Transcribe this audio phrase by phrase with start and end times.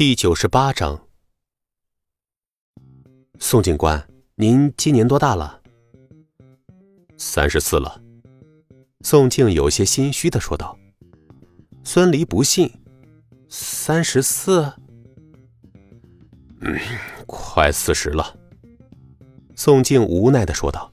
[0.00, 0.98] 第九十八章，
[3.38, 5.60] 宋警官，您今年多大了？
[7.18, 8.00] 三十四了。
[9.02, 10.74] 宋静有些心虚的说道。
[11.84, 12.72] 孙离不信，
[13.50, 14.72] 三十四？
[16.62, 16.80] 嗯，
[17.26, 18.34] 快四十了。
[19.54, 20.90] 宋静无奈的说道。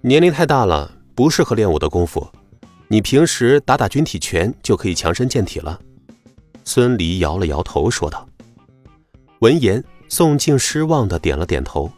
[0.00, 2.26] 年龄太大了，不适合练武的功夫，
[2.88, 5.78] 你平时打打军体拳就可以强身健体了。
[6.66, 8.28] 孙离摇了摇头，说道
[9.38, 11.90] ：“闻言，宋静失望的点了点头。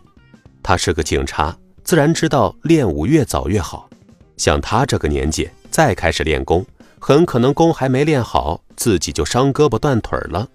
[0.63, 3.89] 他是个警察，自然知道练武越早越好。
[4.37, 6.65] 像他这个年纪再开始练功，
[7.01, 10.47] 很可能功还没练好，自己就伤胳膊断腿了。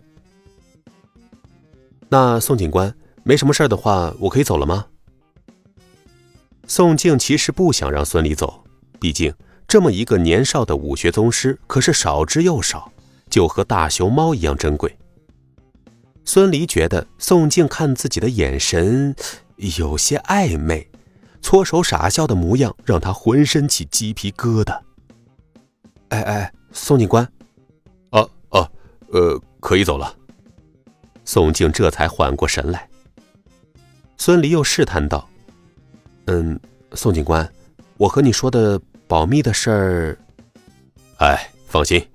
[2.07, 2.93] 那宋警官
[3.23, 4.85] 没什么事的话，我可以走了吗？”
[6.67, 8.63] 宋静其实不想让孙离走，
[8.99, 9.33] 毕竟
[9.67, 12.92] 这么一个年少的武学宗师可是少之又少。
[13.33, 14.95] 就和大熊猫一样珍贵。
[16.23, 19.15] 孙离觉得宋静看自己的眼神
[19.57, 20.87] 有些暧昧，
[21.41, 24.79] 搓手傻笑的模样让他浑身起鸡皮疙瘩。
[26.09, 27.27] 哎哎，宋警官，
[28.11, 28.69] 啊啊，
[29.07, 30.15] 呃，可以走了。
[31.25, 32.87] 宋静这才缓过神来。
[34.15, 35.27] 孙离又试探道
[36.27, 36.59] ：“嗯，
[36.91, 37.51] 宋警官，
[37.97, 40.19] 我和你说的保密的事儿。”
[41.17, 42.05] 哎，放心。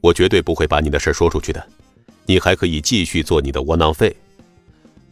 [0.00, 1.66] 我绝对不会把你的事说出去的，
[2.26, 4.14] 你还可以继续做你的窝囊废。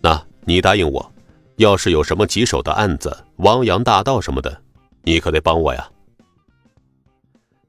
[0.01, 1.13] 那你答应我，
[1.57, 4.63] 要是有什么棘手的案子，汪洋大盗什么的，
[5.03, 5.91] 你可得帮我呀。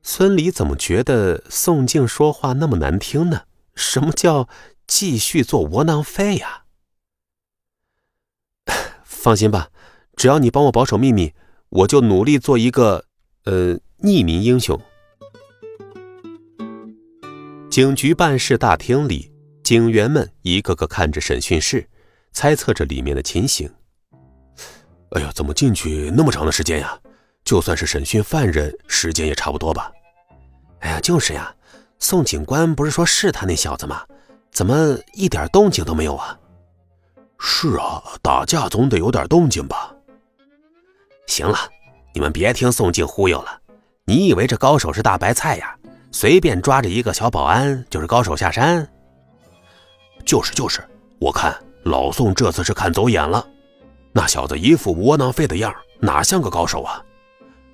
[0.02, 3.42] 孙离怎么觉得宋静说话那么难听呢？
[3.76, 4.48] 什么叫
[4.88, 6.64] 继续做窝囊废呀？
[9.04, 9.70] 放心吧，
[10.16, 11.34] 只要你帮我保守秘密，
[11.70, 13.06] 我就努力做一个
[13.44, 14.80] 呃匿名英雄。
[17.70, 19.32] 警局办事大厅里，
[19.64, 21.88] 警员们一个个看着审讯室，
[22.34, 23.72] 猜测着里面的情形。
[25.12, 26.98] 哎呀，怎么进去那么长的时间呀？
[27.44, 29.92] 就算是审讯犯人，时间也差不多吧？
[30.80, 31.56] 哎呀，就是呀。
[32.00, 34.04] 宋警官不是说是他那小子吗？
[34.52, 36.40] 怎么一点动静都没有啊？
[37.38, 39.94] 是啊，打架总得有点动静吧？
[41.28, 41.56] 行了，
[42.16, 43.62] 你们别听宋静忽悠了。
[44.06, 45.78] 你以为这高手是大白菜呀？
[46.12, 48.88] 随便抓着一个小保安就是高手下山，
[50.26, 50.82] 就是就是，
[51.20, 53.46] 我看老宋这次是看走眼了。
[54.12, 57.04] 那小子一副窝囊废的样，哪像个高手啊？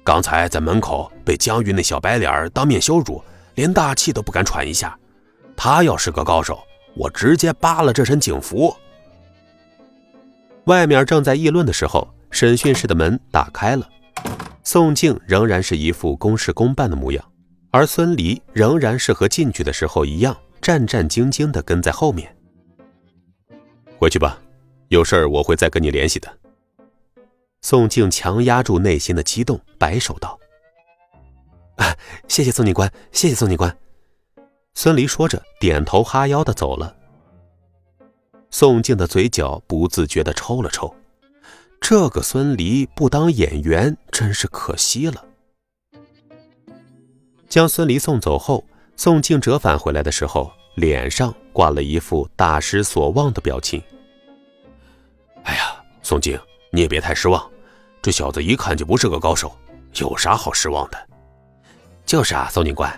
[0.03, 3.23] 刚才在门口被江玉那小白脸当面羞辱，
[3.55, 4.97] 连大气都不敢喘一下。
[5.55, 6.59] 他要是个高手，
[6.95, 8.75] 我直接扒了这身警服。
[10.65, 13.87] 外面正在议论的时候，审讯室的门打开了，
[14.63, 17.23] 宋静仍然是一副公事公办的模样。
[17.75, 22.33] 而孙离仍然是和进去的时候一样，战战兢兢地跟在后面。
[23.97, 24.41] 回去吧，
[24.87, 26.37] 有事儿我会再跟你联系的。
[27.61, 30.39] 宋静强压住内心的激动，摆手道
[31.75, 31.93] ：“啊，
[32.29, 33.77] 谢谢宋警官，谢谢宋警官。”
[34.75, 36.95] 孙离说着，点头哈腰的走了。
[38.51, 40.95] 宋静的嘴角不自觉的抽了抽，
[41.81, 45.24] 这个孙离不当演员真是可惜了。
[47.55, 48.61] 将孙离送走后，
[48.97, 53.81] 宋静折返回来的时候，脸上挂了一副大失所望的表情。
[55.43, 56.37] 哎呀，宋静，
[56.69, 57.49] 你也别太失望，
[58.01, 59.49] 这小子一看就不是个高手，
[59.93, 60.97] 有啥好失望的？
[62.05, 62.91] 就是啊，宋警官，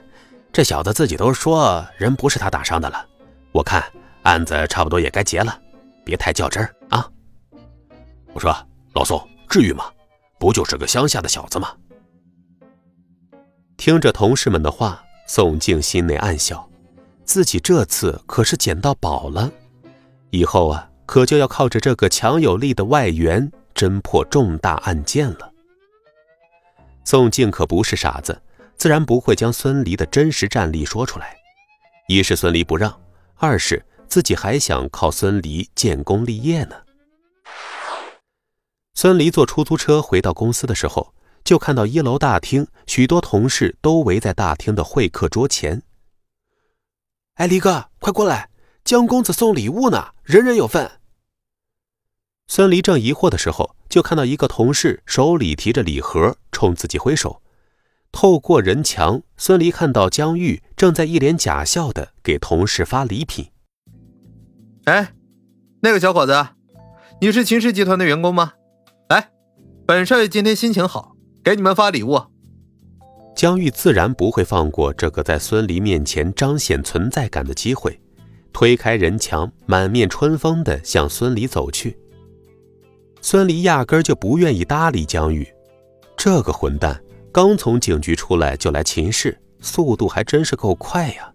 [0.51, 3.06] 这小子自己都说人不是他打伤的了，
[3.51, 3.84] 我看
[4.24, 5.56] 案子差不多也该结了，
[6.03, 7.07] 别太较真儿啊。
[8.34, 8.51] 我说
[8.95, 9.85] 老宋，至于吗？
[10.39, 11.72] 不就是个乡下的小子吗？
[13.77, 16.67] 听着同事们的话，宋静心内暗笑，
[17.23, 19.51] 自己这次可是捡到宝了，
[20.31, 25.51] 以后啊，可就要靠着这个强有力的外援侦破重大案件了。
[27.05, 28.41] 宋静可不是傻子，
[28.75, 31.38] 自然不会将孙离的真实战力说出来。
[32.07, 32.99] 一是孙离不让，
[33.35, 36.75] 二是自己还想靠孙离建功立业呢。
[38.95, 41.13] 孙离坐出租车回到公司的时候。
[41.47, 45.81] 就看到一楼大厅，许多同事都围在大厅的会客桌前。
[47.35, 48.49] 哎，离哥，快过来！
[48.83, 50.91] 江公子送礼物呢，人人有份。
[52.47, 57.41] 孙离正疑惑的时候，就看到一个同事手里提着礼盒，冲自己挥手。
[58.11, 63.51] 透过人墙，孙离看到江玉正在一脸假笑的给同事发礼品。
[64.83, 65.13] 哎，
[65.79, 66.49] 那个小伙子，
[67.21, 68.51] 你是秦氏集团的员工吗？
[69.07, 69.31] 来，
[69.85, 71.15] 本少爷今天心情好。
[71.47, 72.21] 给你们发礼物，
[73.33, 77.97] 江玉自然不会放过这个在孙离面前彰显存在感的机会，
[78.51, 81.97] 推开人墙，满面春风的向孙离走去。
[83.21, 85.47] 孙离压根就不愿意搭理江玉，
[86.17, 87.01] 这个混蛋
[87.31, 91.31] 刚从警局出来就来秦氏，速度还真是够快呀！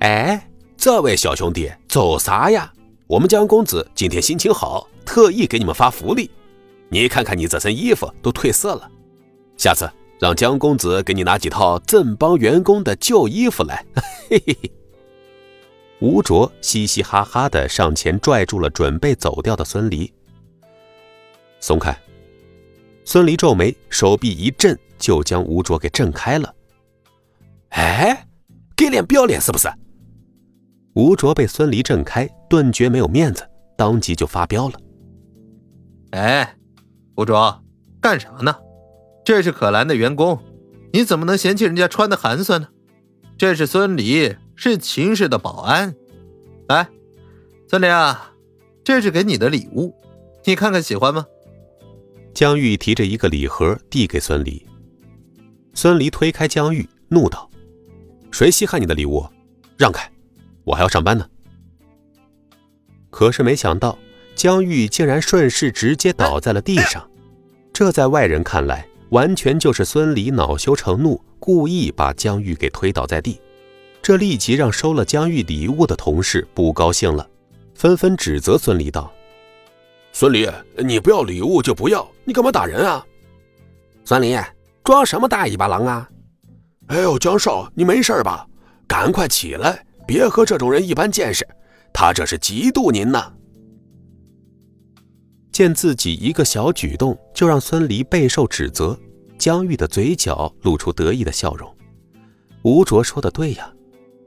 [0.00, 0.46] 哎，
[0.76, 2.70] 这位小兄弟走啥呀？
[3.06, 6.30] 我们江公子今天心情好，特意给你们发福利。
[6.92, 8.90] 你看看你这身衣服都褪色了，
[9.56, 9.88] 下次
[10.18, 13.86] 让江公子给你拿几套正帮员工的旧衣服来。
[14.28, 14.72] 嘿嘿嘿。
[16.00, 20.12] 吴卓嘻嘻哈哈的上前拽住了准备走掉的孙离，
[21.60, 21.96] 松开。
[23.04, 26.52] 孙离皱眉，手臂一震，就将吴卓给震开了。
[27.68, 28.26] 哎，
[28.74, 29.68] 给脸不要脸是不是？
[30.94, 34.80] 吴卓被孙离震开，顿觉没有面子，当即就发飙了。
[36.10, 36.56] 哎。
[37.16, 37.62] 吴卓，
[38.00, 38.56] 干啥呢？
[39.24, 40.38] 这是可兰的员工，
[40.92, 42.68] 你怎么能嫌弃人家穿的寒酸呢？
[43.36, 45.94] 这是孙离，是秦氏的保安。
[46.68, 46.88] 来，
[47.68, 48.32] 孙离啊，
[48.82, 49.94] 这是给你的礼物，
[50.44, 51.26] 你看看喜欢吗？
[52.32, 54.64] 江玉提着一个礼盒递给孙离，
[55.74, 57.50] 孙离推开江玉，怒道
[58.30, 59.26] ：“谁稀罕你的礼物？
[59.76, 60.10] 让开，
[60.64, 61.28] 我还要上班呢。”
[63.10, 63.98] 可是没想到，
[64.40, 67.06] 江玉竟然顺势直接倒在了地上。
[67.74, 73.38] 这在外人看来，完全就是孙离恼羞成怒，故意把江玉给推倒在地。
[74.00, 77.28] 这立即让收了江玉礼物的同事不高兴了，
[77.74, 79.12] 纷纷指责孙离道
[80.10, 80.48] ：“孙离，
[80.78, 83.04] 你不要礼物就不要，你干嘛打人啊？”
[84.06, 84.34] 孙离，
[84.82, 86.08] 装什么大尾巴狼啊？
[86.86, 88.46] 哎呦，江少，你没事吧？
[88.88, 91.46] 赶快起来，别和这种人一般见识，
[91.92, 93.34] 他这是嫉妒您呢。
[95.52, 98.98] 见自己一个小举动就让孙离备受指责，
[99.38, 101.74] 江玉的嘴角露出得意的笑容。
[102.62, 103.72] 吴卓说的对呀，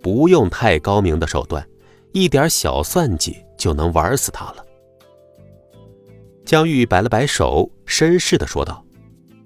[0.01, 1.65] 不用太高明的手段，
[2.11, 4.65] 一点小算计就能玩死他了。
[6.45, 8.83] 江玉摆了摆手，绅士的说道：“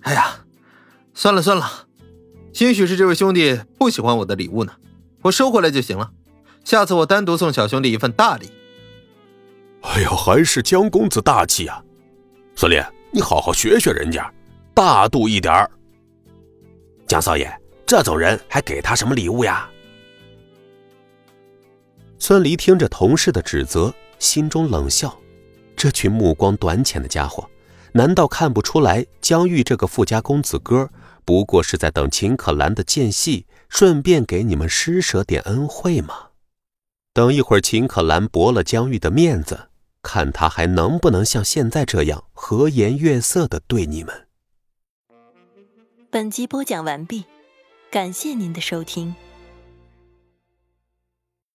[0.01, 0.45] 哎呀，
[1.13, 1.87] 算了算了，
[2.53, 4.73] 兴许是这位兄弟不喜欢我的礼物呢，
[5.21, 6.11] 我收回来就行了。
[6.63, 8.49] 下次我单独送小兄弟一份大礼。”
[9.81, 11.83] 哎呀，还是江公子大气啊！
[12.55, 14.31] 孙烈，你好好学学人家，
[14.73, 15.69] 大度一点儿。
[17.07, 17.49] 江少爷，
[17.85, 19.69] 这种人还给他什么礼物呀？
[22.19, 25.17] 孙离听着同事的指责，心中冷笑：
[25.75, 27.47] 这群目光短浅的家伙，
[27.93, 30.89] 难道看不出来江玉这个富家公子哥
[31.23, 36.26] 不过是在等秦可兰的间隙，顺便给你们施舍点恩惠吗？
[37.17, 39.69] 等一会儿，秦可兰驳了江玉的面子。
[40.03, 44.27] 看他还能不能像现在这样和颜悦色的对你们。
[46.11, 47.25] 本集播讲完毕，
[47.89, 49.15] 感谢您的收听。